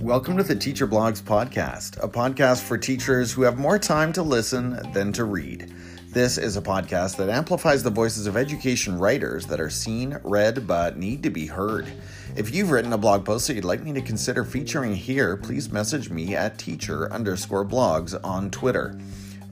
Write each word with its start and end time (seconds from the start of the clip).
Welcome 0.00 0.36
to 0.36 0.44
the 0.44 0.54
Teacher 0.54 0.86
Blogs 0.86 1.20
Podcast, 1.20 2.00
a 2.00 2.06
podcast 2.06 2.62
for 2.62 2.78
teachers 2.78 3.32
who 3.32 3.42
have 3.42 3.58
more 3.58 3.80
time 3.80 4.12
to 4.12 4.22
listen 4.22 4.78
than 4.92 5.12
to 5.14 5.24
read. 5.24 5.74
This 6.10 6.38
is 6.38 6.56
a 6.56 6.62
podcast 6.62 7.16
that 7.16 7.30
amplifies 7.30 7.82
the 7.82 7.90
voices 7.90 8.28
of 8.28 8.36
education 8.36 8.96
writers 8.96 9.46
that 9.46 9.60
are 9.60 9.70
seen, 9.70 10.16
read, 10.22 10.68
but 10.68 10.96
need 10.96 11.24
to 11.24 11.30
be 11.30 11.46
heard. 11.46 11.92
If 12.36 12.54
you've 12.54 12.70
written 12.70 12.92
a 12.92 12.98
blog 12.98 13.24
post 13.24 13.48
that 13.48 13.54
you'd 13.54 13.64
like 13.64 13.82
me 13.82 13.92
to 13.94 14.00
consider 14.00 14.44
featuring 14.44 14.94
here, 14.94 15.36
please 15.36 15.72
message 15.72 16.10
me 16.10 16.36
at 16.36 16.58
teacher 16.58 17.12
underscore 17.12 17.64
blogs 17.64 18.16
on 18.22 18.52
Twitter. 18.52 18.96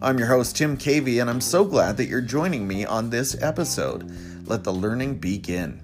I'm 0.00 0.16
your 0.16 0.28
host, 0.28 0.56
Tim 0.56 0.76
Cavey, 0.76 1.20
and 1.20 1.28
I'm 1.28 1.40
so 1.40 1.64
glad 1.64 1.96
that 1.96 2.06
you're 2.06 2.20
joining 2.20 2.68
me 2.68 2.84
on 2.84 3.10
this 3.10 3.36
episode. 3.42 4.08
Let 4.46 4.62
the 4.62 4.72
learning 4.72 5.16
begin. 5.16 5.80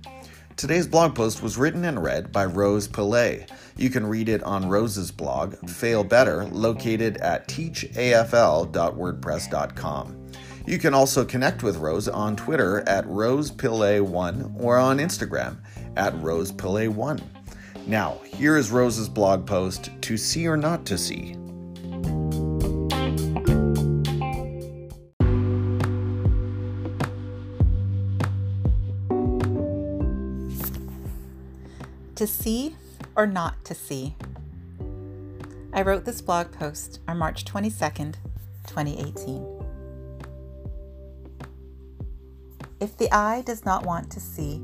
Today's 0.58 0.86
blog 0.88 1.14
post 1.14 1.40
was 1.40 1.56
written 1.56 1.84
and 1.84 2.02
read 2.02 2.32
by 2.32 2.44
Rose 2.44 2.88
Pillay. 2.88 3.48
You 3.76 3.90
can 3.90 4.04
read 4.04 4.28
it 4.28 4.42
on 4.42 4.68
Rose's 4.68 5.12
blog, 5.12 5.54
Fail 5.70 6.02
Better, 6.02 6.46
located 6.46 7.18
at 7.18 7.46
teachafl.wordpress.com. 7.46 10.30
You 10.66 10.78
can 10.78 10.94
also 10.94 11.24
connect 11.24 11.62
with 11.62 11.76
Rose 11.76 12.08
on 12.08 12.34
Twitter 12.34 12.80
at 12.88 13.06
RosePillay1 13.06 14.60
or 14.60 14.78
on 14.78 14.98
Instagram 14.98 15.58
at 15.96 16.12
RosePillay1. 16.14 17.22
Now, 17.86 18.18
here 18.24 18.56
is 18.56 18.72
Rose's 18.72 19.08
blog 19.08 19.46
post 19.46 19.90
To 20.00 20.16
See 20.16 20.48
or 20.48 20.56
Not 20.56 20.84
to 20.86 20.98
See. 20.98 21.36
To 32.18 32.26
see 32.26 32.74
or 33.14 33.28
not 33.28 33.64
to 33.64 33.76
see? 33.76 34.16
I 35.72 35.82
wrote 35.82 36.04
this 36.04 36.20
blog 36.20 36.50
post 36.50 36.98
on 37.06 37.16
March 37.16 37.44
22nd, 37.44 38.16
2018. 38.66 39.46
If 42.80 42.96
the 42.96 43.08
eye 43.12 43.42
does 43.46 43.64
not 43.64 43.86
want 43.86 44.10
to 44.10 44.18
see, 44.18 44.60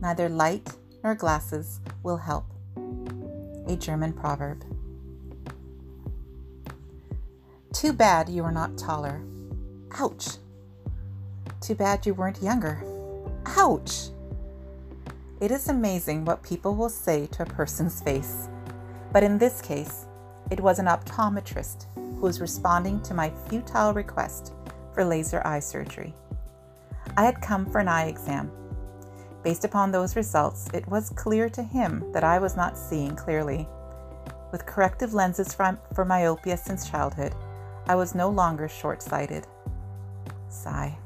neither 0.00 0.30
light 0.30 0.70
nor 1.02 1.14
glasses 1.14 1.80
will 2.02 2.16
help. 2.16 2.46
A 3.68 3.76
German 3.76 4.14
proverb. 4.14 4.64
Too 7.74 7.92
bad 7.92 8.30
you 8.30 8.42
are 8.42 8.50
not 8.50 8.78
taller. 8.78 9.20
Ouch. 9.98 10.38
Too 11.60 11.74
bad 11.74 12.06
you 12.06 12.14
weren't 12.14 12.42
younger. 12.42 12.82
Ouch. 13.44 14.08
It 15.44 15.50
is 15.50 15.68
amazing 15.68 16.24
what 16.24 16.42
people 16.42 16.74
will 16.74 16.88
say 16.88 17.26
to 17.26 17.42
a 17.42 17.44
person's 17.60 18.00
face. 18.00 18.48
But 19.12 19.22
in 19.22 19.36
this 19.36 19.60
case, 19.60 20.06
it 20.50 20.58
was 20.58 20.78
an 20.78 20.86
optometrist 20.86 21.84
who 21.94 22.22
was 22.22 22.40
responding 22.40 23.02
to 23.02 23.12
my 23.12 23.30
futile 23.46 23.92
request 23.92 24.54
for 24.94 25.04
laser 25.04 25.46
eye 25.46 25.60
surgery. 25.60 26.14
I 27.18 27.26
had 27.26 27.42
come 27.42 27.66
for 27.66 27.78
an 27.78 27.88
eye 27.88 28.06
exam. 28.06 28.50
Based 29.42 29.66
upon 29.66 29.92
those 29.92 30.16
results, 30.16 30.70
it 30.72 30.88
was 30.88 31.10
clear 31.10 31.50
to 31.50 31.62
him 31.62 32.10
that 32.14 32.24
I 32.24 32.38
was 32.38 32.56
not 32.56 32.78
seeing 32.78 33.14
clearly. 33.14 33.68
With 34.50 34.64
corrective 34.64 35.12
lenses 35.12 35.52
for 35.52 36.04
myopia 36.06 36.56
since 36.56 36.88
childhood, 36.88 37.34
I 37.86 37.96
was 37.96 38.14
no 38.14 38.30
longer 38.30 38.66
short 38.66 39.02
sighted. 39.02 39.46
Sigh. 40.48 40.96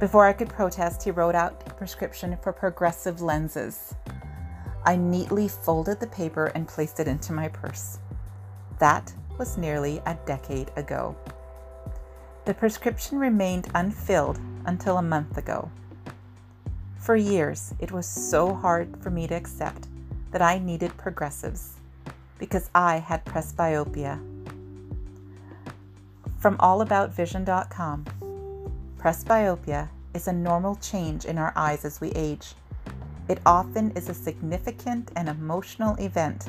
Before 0.00 0.26
I 0.26 0.32
could 0.32 0.48
protest, 0.48 1.04
he 1.04 1.10
wrote 1.10 1.34
out 1.34 1.62
a 1.66 1.74
prescription 1.74 2.36
for 2.42 2.52
progressive 2.52 3.22
lenses. 3.22 3.94
I 4.84 4.96
neatly 4.96 5.48
folded 5.48 6.00
the 6.00 6.08
paper 6.08 6.46
and 6.46 6.68
placed 6.68 7.00
it 7.00 7.08
into 7.08 7.32
my 7.32 7.48
purse. 7.48 7.98
That 8.80 9.14
was 9.38 9.56
nearly 9.56 10.02
a 10.04 10.18
decade 10.26 10.70
ago. 10.76 11.16
The 12.44 12.54
prescription 12.54 13.18
remained 13.18 13.68
unfilled 13.74 14.38
until 14.66 14.98
a 14.98 15.02
month 15.02 15.38
ago. 15.38 15.70
For 16.98 17.16
years, 17.16 17.72
it 17.78 17.92
was 17.92 18.06
so 18.06 18.52
hard 18.52 19.02
for 19.02 19.10
me 19.10 19.26
to 19.28 19.34
accept 19.34 19.88
that 20.32 20.42
I 20.42 20.58
needed 20.58 20.96
progressives 20.96 21.74
because 22.38 22.68
I 22.74 22.96
had 22.98 23.24
presbyopia. 23.24 24.18
From 26.38 26.58
allaboutvision.com, 26.58 28.04
Presbyopia 29.04 29.90
is 30.14 30.28
a 30.28 30.32
normal 30.32 30.76
change 30.76 31.26
in 31.26 31.36
our 31.36 31.52
eyes 31.56 31.84
as 31.84 32.00
we 32.00 32.08
age. 32.12 32.54
It 33.28 33.38
often 33.44 33.90
is 33.90 34.08
a 34.08 34.14
significant 34.14 35.10
and 35.14 35.28
emotional 35.28 35.94
event 35.96 36.46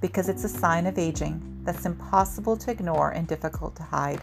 because 0.00 0.30
it's 0.30 0.44
a 0.44 0.48
sign 0.48 0.86
of 0.86 0.96
aging 0.96 1.60
that's 1.64 1.84
impossible 1.84 2.56
to 2.56 2.70
ignore 2.70 3.10
and 3.10 3.28
difficult 3.28 3.76
to 3.76 3.82
hide. 3.82 4.22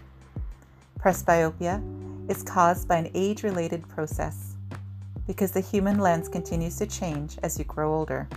Presbyopia 0.99 1.79
is 2.27 2.41
caused 2.41 2.87
by 2.87 2.95
an 2.95 3.11
age 3.13 3.43
related 3.43 3.87
process 3.87 4.55
because 5.27 5.51
the 5.51 5.61
human 5.61 5.99
lens 5.99 6.27
continues 6.27 6.75
to 6.77 6.87
change 6.87 7.37
as 7.43 7.59
you 7.59 7.65
grow 7.65 7.93
older. 7.93 8.27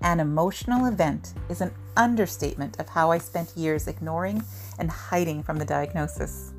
An 0.00 0.20
emotional 0.20 0.86
event 0.86 1.34
is 1.48 1.60
an 1.60 1.72
understatement 1.96 2.78
of 2.78 2.88
how 2.88 3.10
I 3.10 3.18
spent 3.18 3.56
years 3.56 3.88
ignoring 3.88 4.44
and 4.78 4.88
hiding 4.88 5.42
from 5.42 5.58
the 5.58 5.64
diagnosis. 5.64 6.53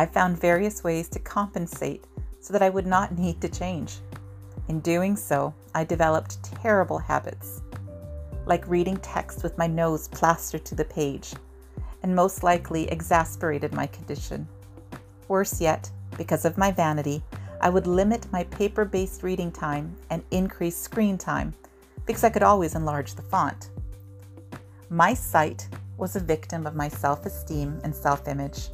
I 0.00 0.06
found 0.06 0.40
various 0.40 0.82
ways 0.82 1.10
to 1.10 1.18
compensate 1.18 2.06
so 2.40 2.54
that 2.54 2.62
I 2.62 2.70
would 2.70 2.86
not 2.86 3.18
need 3.18 3.38
to 3.42 3.50
change. 3.50 3.98
In 4.68 4.80
doing 4.80 5.14
so, 5.14 5.52
I 5.74 5.84
developed 5.84 6.42
terrible 6.42 6.96
habits, 6.96 7.60
like 8.46 8.66
reading 8.66 8.96
text 8.96 9.42
with 9.42 9.58
my 9.58 9.66
nose 9.66 10.08
plastered 10.08 10.64
to 10.64 10.74
the 10.74 10.86
page, 10.86 11.34
and 12.02 12.16
most 12.16 12.42
likely 12.42 12.88
exasperated 12.88 13.74
my 13.74 13.86
condition. 13.88 14.48
Worse 15.28 15.60
yet, 15.60 15.90
because 16.16 16.46
of 16.46 16.56
my 16.56 16.72
vanity, 16.72 17.22
I 17.60 17.68
would 17.68 17.86
limit 17.86 18.32
my 18.32 18.44
paper 18.44 18.86
based 18.86 19.22
reading 19.22 19.52
time 19.52 19.94
and 20.08 20.22
increase 20.30 20.78
screen 20.78 21.18
time 21.18 21.52
because 22.06 22.24
I 22.24 22.30
could 22.30 22.42
always 22.42 22.74
enlarge 22.74 23.16
the 23.16 23.28
font. 23.34 23.68
My 24.88 25.12
sight 25.12 25.68
was 25.98 26.16
a 26.16 26.20
victim 26.20 26.66
of 26.66 26.74
my 26.74 26.88
self 26.88 27.26
esteem 27.26 27.78
and 27.84 27.94
self 27.94 28.28
image. 28.28 28.70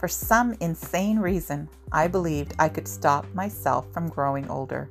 For 0.00 0.08
some 0.08 0.56
insane 0.60 1.18
reason, 1.18 1.68
I 1.92 2.08
believed 2.08 2.54
I 2.58 2.70
could 2.70 2.88
stop 2.88 3.26
myself 3.34 3.92
from 3.92 4.08
growing 4.08 4.48
older. 4.48 4.88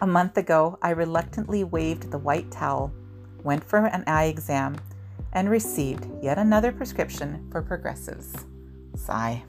A 0.00 0.06
month 0.06 0.38
ago, 0.38 0.78
I 0.80 0.92
reluctantly 0.92 1.64
waved 1.64 2.10
the 2.10 2.16
white 2.16 2.50
towel, 2.50 2.94
went 3.44 3.62
for 3.62 3.84
an 3.84 4.04
eye 4.06 4.24
exam, 4.24 4.76
and 5.34 5.50
received 5.50 6.08
yet 6.22 6.38
another 6.38 6.72
prescription 6.72 7.46
for 7.52 7.60
progressives. 7.60 8.46
Sigh. 8.96 9.44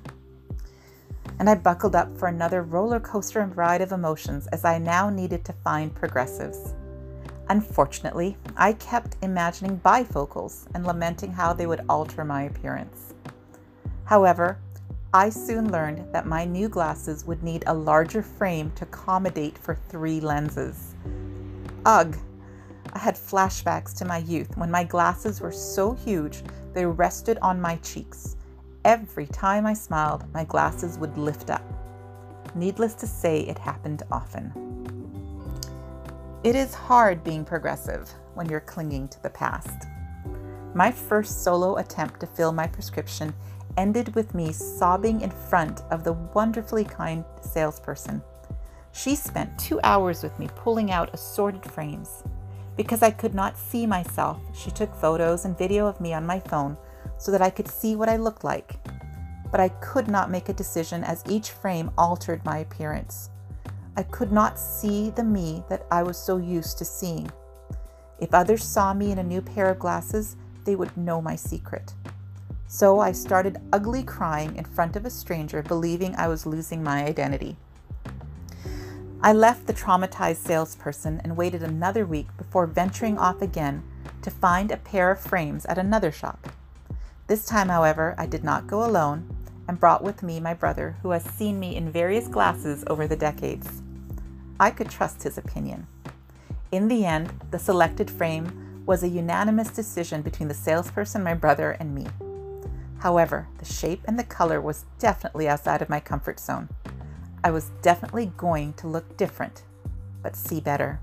And 1.40 1.50
I 1.50 1.56
buckled 1.56 1.96
up 1.96 2.18
for 2.18 2.28
another 2.28 2.64
roller 2.64 3.00
coaster 3.00 3.46
ride 3.56 3.80
of 3.80 3.94
emotions 3.94 4.48
as 4.48 4.66
I 4.66 4.80
now 4.80 5.10
needed 5.10 5.46
to 5.46 5.54
find 5.64 5.96
progressives. 5.96 6.74
Unfortunately, 7.48 8.36
I 8.58 8.74
kept 8.74 9.16
imagining 9.22 9.80
bifocals 9.80 10.66
and 10.76 10.86
lamenting 10.86 11.32
how 11.32 11.54
they 11.54 11.68
would 11.68 11.86
alter 11.88 12.26
my 12.26 12.44
appearance. 12.44 13.14
However, 14.04 14.60
I 15.16 15.30
soon 15.30 15.72
learned 15.72 16.12
that 16.12 16.26
my 16.26 16.44
new 16.44 16.68
glasses 16.68 17.24
would 17.26 17.44
need 17.44 17.64
a 17.68 17.74
larger 17.74 18.24
frame 18.24 18.72
to 18.78 18.86
accommodate 18.86 19.60
for 19.60 19.76
three 19.76 20.20
lenses. 20.20 20.96
Ugh! 21.86 22.18
I 22.94 22.98
had 22.98 23.14
flashbacks 23.14 23.96
to 23.98 24.06
my 24.06 24.18
youth 24.18 24.58
when 24.58 24.72
my 24.72 24.84
glasses 24.84 25.40
were 25.40 25.52
so 25.52 25.94
huge 25.94 26.42
they 26.74 26.88
rested 26.88 27.38
on 27.44 27.62
my 27.62 27.76
cheeks. 27.78 28.38
Every 28.86 29.28
time 29.28 29.68
I 29.68 29.74
smiled, 29.76 30.26
my 30.34 30.46
glasses 30.46 30.98
would 30.98 31.16
lift 31.16 31.52
up. 31.52 31.64
Needless 32.56 32.96
to 32.96 33.06
say, 33.06 33.42
it 33.42 33.60
happened 33.60 34.02
often. 34.12 34.52
It 36.44 36.56
is 36.56 36.74
hard 36.74 37.24
being 37.24 37.46
progressive 37.46 38.12
when 38.34 38.50
you're 38.50 38.60
clinging 38.62 39.10
to 39.10 39.22
the 39.22 39.30
past. 39.30 39.88
My 40.74 40.90
first 40.90 41.44
solo 41.44 41.78
attempt 41.78 42.20
to 42.22 42.28
fill 42.28 42.52
my 42.52 42.66
prescription 42.66 43.32
ended 43.78 44.14
with 44.16 44.34
me 44.34 44.52
sobbing 44.52 45.22
in 45.22 45.30
front 45.30 45.82
of 45.92 46.04
the 46.04 46.14
wonderfully 46.14 46.84
kind 46.84 47.24
salesperson. 47.42 48.22
She 48.92 49.16
spent 49.16 49.58
two 49.58 49.80
hours 49.84 50.22
with 50.22 50.38
me 50.38 50.48
pulling 50.56 50.92
out 50.92 51.14
assorted 51.14 51.66
frames. 51.66 52.24
Because 52.76 53.04
I 53.04 53.12
could 53.12 53.34
not 53.34 53.58
see 53.58 53.86
myself, 53.86 54.40
she 54.56 54.72
took 54.72 54.96
photos 54.96 55.46
and 55.46 55.58
video 55.58 55.88
of 55.88 56.02
me 56.02 56.14
on 56.14 56.26
my 56.26 56.40
phone 56.40 56.78
so 57.18 57.32
that 57.32 57.42
I 57.42 57.50
could 57.50 57.68
see 57.68 57.96
what 57.96 58.10
I 58.10 58.18
looked 58.18 58.44
like. 58.44 58.76
But 59.52 59.60
I 59.60 59.70
could 59.70 60.08
not 60.08 60.32
make 60.32 60.50
a 60.50 60.54
decision 60.54 61.04
as 61.04 61.24
each 61.30 61.52
frame 61.52 61.92
altered 61.98 62.44
my 62.46 62.60
appearance. 62.60 63.30
I 63.96 64.04
could 64.04 64.32
not 64.32 64.58
see 64.58 65.12
the 65.12 65.24
me 65.24 65.64
that 65.70 65.86
I 65.92 66.02
was 66.02 66.18
so 66.18 66.38
used 66.38 66.80
to 66.80 66.86
seeing. 66.86 67.32
If 68.20 68.34
others 68.34 68.64
saw 68.64 68.94
me 68.94 69.12
in 69.12 69.20
a 69.20 69.24
new 69.24 69.42
pair 69.42 69.70
of 69.70 69.80
glasses, 69.80 70.36
they 70.66 70.76
would 70.76 70.96
know 70.98 71.22
my 71.22 71.36
secret. 71.36 71.94
So 72.74 73.00
I 73.00 73.12
started 73.12 73.62
ugly 73.72 74.02
crying 74.02 74.56
in 74.56 74.66
front 74.66 74.96
of 74.96 75.06
a 75.06 75.12
stranger, 75.12 75.62
believing 75.62 76.16
I 76.16 76.28
was 76.28 76.48
losing 76.48 76.82
my 76.82 77.06
identity. 77.06 77.56
I 79.22 79.32
left 79.32 79.68
the 79.68 79.76
traumatized 79.76 80.38
salesperson 80.38 81.22
and 81.24 81.38
waited 81.38 81.62
another 81.62 82.04
week 82.04 82.36
before 82.36 82.66
venturing 82.66 83.20
off 83.20 83.44
again 83.44 83.84
to 84.24 84.32
find 84.32 84.72
a 84.72 84.78
pair 84.78 85.12
of 85.12 85.20
frames 85.20 85.66
at 85.68 85.78
another 85.78 86.12
shop. 86.12 86.48
This 87.28 87.46
time, 87.46 87.70
however, 87.70 88.16
I 88.18 88.26
did 88.26 88.44
not 88.44 88.66
go 88.66 88.84
alone 88.84 89.30
and 89.68 89.80
brought 89.80 90.04
with 90.04 90.24
me 90.24 90.40
my 90.40 90.56
brother, 90.56 90.96
who 91.04 91.12
has 91.12 91.24
seen 91.24 91.60
me 91.60 91.76
in 91.76 91.92
various 91.92 92.28
glasses 92.28 92.84
over 92.88 93.08
the 93.08 93.16
decades. 93.16 93.84
I 94.60 94.72
could 94.72 94.90
trust 94.90 95.22
his 95.22 95.38
opinion. 95.38 95.86
In 96.72 96.88
the 96.88 97.06
end, 97.06 97.40
the 97.52 97.60
selected 97.60 98.10
frame 98.10 98.84
was 98.88 99.04
a 99.04 99.08
unanimous 99.08 99.70
decision 99.70 100.24
between 100.24 100.48
the 100.48 100.56
salesperson, 100.56 101.22
my 101.22 101.36
brother, 101.36 101.78
and 101.80 101.94
me. 101.94 102.08
However, 103.04 103.50
the 103.58 103.66
shape 103.66 104.00
and 104.06 104.18
the 104.18 104.24
color 104.24 104.62
was 104.62 104.86
definitely 104.98 105.50
outside 105.50 105.82
of 105.82 105.90
my 105.90 106.00
comfort 106.00 106.40
zone. 106.40 106.70
I 107.44 107.52
was 107.52 107.70
definitely 107.82 108.32
going 108.38 108.76
to 108.76 108.88
look 108.88 109.18
different, 109.18 109.64
but 110.22 110.38
see 110.38 110.62
better. 110.62 111.02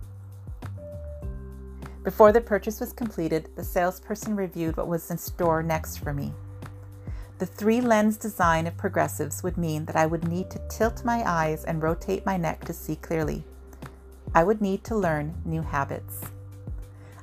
Before 2.02 2.32
the 2.32 2.41
purchase 2.41 2.81
was 2.81 2.94
completed, 2.94 3.50
the 3.55 3.62
salesperson 3.62 4.35
reviewed 4.35 4.79
what 4.79 4.88
was 4.88 5.11
in 5.11 5.19
store 5.19 5.62
next 5.62 5.99
for 5.99 6.14
me. 6.14 6.32
The 7.37 7.44
three 7.44 7.82
lens 7.82 8.17
design 8.17 8.67
of 8.67 8.79
progressives 8.79 9.43
would 9.43 9.58
mean 9.58 9.85
that 9.85 9.96
I 9.96 10.06
would 10.06 10.26
need 10.26 10.50
to 10.53 10.69
tilt 10.70 11.05
my 11.05 11.23
eyes 11.31 11.64
and 11.64 11.82
rotate 11.82 12.25
my 12.25 12.38
neck 12.38 12.64
to 12.64 12.73
see 12.73 12.96
clearly. 12.96 13.44
I 14.35 14.43
would 14.43 14.62
need 14.62 14.85
to 14.85 14.96
learn 14.96 15.35
new 15.44 15.61
habits. 15.61 16.23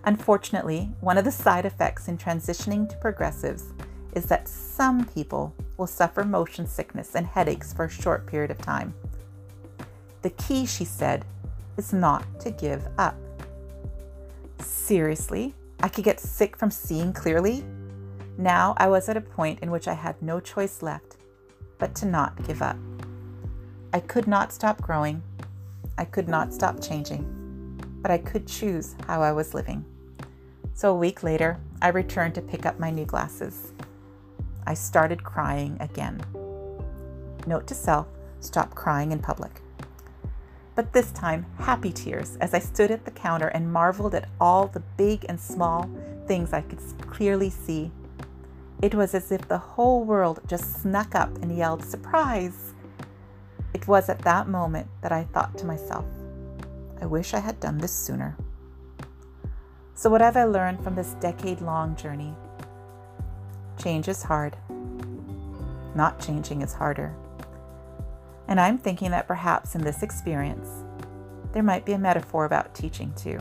Unfortunately, 0.03 0.91
one 0.99 1.17
of 1.17 1.25
the 1.25 1.31
side 1.31 1.65
effects 1.65 2.07
in 2.07 2.19
transitioning 2.19 2.87
to 2.89 2.95
progressives 2.97 3.73
is 4.17 4.25
that 4.25 4.47
some 4.47 5.05
people 5.05 5.53
will 5.77 5.85
suffer 5.85 6.23
motion 6.23 6.65
sickness 6.65 7.13
and 7.13 7.27
headaches 7.27 7.71
for 7.71 7.85
a 7.85 7.89
short 7.89 8.25
period 8.25 8.49
of 8.49 8.57
time. 8.57 8.91
The 10.23 10.31
key, 10.31 10.65
she 10.65 10.85
said, 10.85 11.23
is 11.77 11.93
not 11.93 12.25
to 12.39 12.49
give 12.49 12.87
up. 12.97 13.15
Seriously, 14.59 15.53
I 15.81 15.87
could 15.87 16.03
get 16.03 16.19
sick 16.19 16.57
from 16.57 16.71
seeing 16.71 17.13
clearly? 17.13 17.63
Now 18.39 18.73
I 18.77 18.87
was 18.87 19.07
at 19.07 19.17
a 19.17 19.21
point 19.21 19.59
in 19.59 19.69
which 19.69 19.87
I 19.87 19.93
had 19.93 20.19
no 20.19 20.39
choice 20.39 20.81
left 20.81 21.17
but 21.77 21.93
to 21.95 22.07
not 22.07 22.43
give 22.47 22.63
up. 22.63 22.77
I 23.93 23.99
could 23.99 24.27
not 24.27 24.51
stop 24.51 24.81
growing. 24.81 25.21
I 25.99 26.05
could 26.05 26.27
not 26.27 26.51
stop 26.51 26.81
changing, 26.81 27.23
but 28.01 28.09
I 28.09 28.17
could 28.17 28.47
choose 28.47 28.95
how 29.05 29.21
I 29.21 29.31
was 29.31 29.53
living. 29.53 29.85
So 30.73 30.91
a 30.91 30.97
week 30.97 31.21
later, 31.21 31.59
I 31.83 31.89
returned 31.89 32.33
to 32.35 32.41
pick 32.41 32.65
up 32.65 32.79
my 32.79 32.89
new 32.89 33.05
glasses. 33.05 33.73
I 34.67 34.75
started 34.75 35.23
crying 35.23 35.77
again. 35.79 36.21
Note 37.47 37.65
to 37.67 37.73
self 37.73 38.07
stop 38.39 38.75
crying 38.75 39.11
in 39.11 39.19
public 39.19 39.61
but 40.77 40.93
this 40.93 41.11
time 41.11 41.43
happy 41.57 41.91
tears 41.91 42.37
as 42.39 42.53
I 42.53 42.59
stood 42.59 42.91
at 42.91 43.03
the 43.03 43.09
counter 43.09 43.47
and 43.47 43.73
marveled 43.73 44.13
at 44.13 44.29
all 44.39 44.67
the 44.67 44.83
big 44.95 45.25
and 45.27 45.39
small 45.39 45.89
things 46.27 46.53
I 46.53 46.61
could 46.61 46.79
clearly 47.01 47.49
see. 47.49 47.91
It 48.83 48.93
was 48.93 49.15
as 49.15 49.31
if 49.31 49.47
the 49.47 49.57
whole 49.57 50.03
world 50.03 50.39
just 50.45 50.83
snuck 50.83 51.15
up 51.15 51.35
and 51.41 51.57
yelled, 51.57 51.83
Surprise! 51.83 52.75
It 53.73 53.87
was 53.87 54.07
at 54.07 54.19
that 54.19 54.47
moment 54.47 54.87
that 55.01 55.11
I 55.11 55.23
thought 55.23 55.57
to 55.57 55.65
myself, 55.65 56.05
I 57.01 57.07
wish 57.07 57.33
I 57.33 57.39
had 57.39 57.59
done 57.59 57.79
this 57.79 57.91
sooner. 57.91 58.37
So, 59.95 60.11
what 60.11 60.21
have 60.21 60.37
I 60.37 60.43
learned 60.43 60.83
from 60.83 60.93
this 60.93 61.15
decade 61.15 61.59
long 61.59 61.95
journey? 61.95 62.35
Change 63.77 64.07
is 64.07 64.23
hard. 64.23 64.57
Not 65.95 66.19
changing 66.19 66.61
is 66.61 66.73
harder. 66.73 67.15
And 68.47 68.59
I'm 68.59 68.77
thinking 68.77 69.11
that 69.11 69.27
perhaps 69.27 69.75
in 69.75 69.81
this 69.81 70.03
experience, 70.03 70.69
there 71.53 71.63
might 71.63 71.85
be 71.85 71.93
a 71.93 71.99
metaphor 71.99 72.45
about 72.45 72.73
teaching 72.73 73.13
too. 73.15 73.39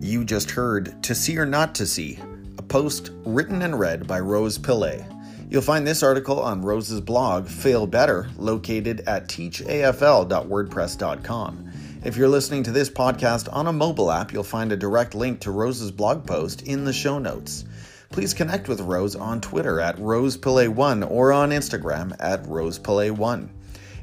You 0.00 0.24
just 0.24 0.50
heard 0.50 1.02
To 1.04 1.14
See 1.14 1.38
or 1.38 1.46
Not 1.46 1.74
to 1.76 1.86
See, 1.86 2.18
a 2.58 2.62
post 2.62 3.10
written 3.24 3.62
and 3.62 3.78
read 3.78 4.06
by 4.06 4.20
Rose 4.20 4.58
Pillay. 4.58 5.19
You'll 5.50 5.60
find 5.62 5.84
this 5.84 6.04
article 6.04 6.38
on 6.38 6.62
Rose's 6.62 7.00
blog, 7.00 7.48
Fail 7.48 7.88
Better, 7.88 8.28
located 8.38 9.00
at 9.08 9.26
teachafl.wordpress.com. 9.26 11.72
If 12.04 12.16
you're 12.16 12.28
listening 12.28 12.62
to 12.62 12.70
this 12.70 12.88
podcast 12.88 13.52
on 13.52 13.66
a 13.66 13.72
mobile 13.72 14.12
app, 14.12 14.32
you'll 14.32 14.44
find 14.44 14.70
a 14.70 14.76
direct 14.76 15.16
link 15.16 15.40
to 15.40 15.50
Rose's 15.50 15.90
blog 15.90 16.24
post 16.24 16.62
in 16.62 16.84
the 16.84 16.92
show 16.92 17.18
notes. 17.18 17.64
Please 18.10 18.32
connect 18.32 18.68
with 18.68 18.80
Rose 18.80 19.16
on 19.16 19.40
Twitter 19.40 19.80
at 19.80 19.96
RosePillay1 19.96 21.10
or 21.10 21.32
on 21.32 21.50
Instagram 21.50 22.14
at 22.20 22.44
RosePillay1. 22.44 23.48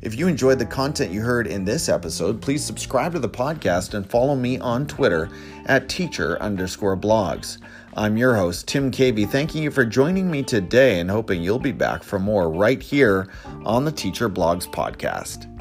If 0.01 0.17
you 0.17 0.27
enjoyed 0.27 0.59
the 0.59 0.65
content 0.65 1.11
you 1.11 1.21
heard 1.21 1.47
in 1.47 1.65
this 1.65 1.89
episode, 1.89 2.41
please 2.41 2.63
subscribe 2.63 3.13
to 3.13 3.19
the 3.19 3.29
podcast 3.29 3.94
and 3.94 4.07
follow 4.07 4.35
me 4.35 4.59
on 4.59 4.85
Twitter 4.85 5.29
at 5.65 5.89
teacher 5.89 6.41
underscore 6.41 6.95
blogs. 6.95 7.57
I'm 7.95 8.15
your 8.15 8.35
host, 8.35 8.67
Tim 8.67 8.91
Cavey, 8.91 9.27
thanking 9.27 9.63
you 9.63 9.71
for 9.71 9.83
joining 9.83 10.29
me 10.29 10.44
today 10.44 10.99
and 10.99 11.09
hoping 11.09 11.41
you'll 11.41 11.57
be 11.57 11.71
back 11.71 12.03
for 12.03 12.19
more 12.19 12.51
right 12.51 12.81
here 12.81 13.27
on 13.65 13.85
the 13.85 13.91
Teacher 13.91 14.29
Blogs 14.29 14.67
podcast. 14.71 15.56